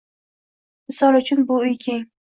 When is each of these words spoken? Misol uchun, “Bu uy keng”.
Misol 0.91 1.19
uchun, 1.21 1.45
“Bu 1.53 1.63
uy 1.67 1.77
keng”. 1.87 2.05